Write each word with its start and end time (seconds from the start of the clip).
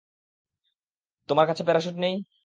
তোমার 1.29 1.45
কাছে 1.47 1.63
প্যারাশ্যুট 1.65 1.95
নেই? 1.97 2.15